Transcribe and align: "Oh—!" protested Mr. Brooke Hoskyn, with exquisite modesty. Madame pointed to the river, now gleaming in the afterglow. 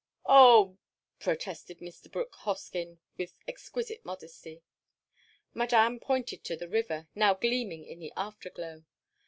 "Oh—!" 0.25 0.79
protested 1.19 1.77
Mr. 1.77 2.11
Brooke 2.11 2.33
Hoskyn, 2.37 2.97
with 3.19 3.35
exquisite 3.47 4.03
modesty. 4.03 4.63
Madame 5.53 5.99
pointed 5.99 6.43
to 6.45 6.55
the 6.55 6.67
river, 6.67 7.07
now 7.13 7.35
gleaming 7.35 7.85
in 7.85 7.99
the 7.99 8.11
afterglow. 8.17 8.83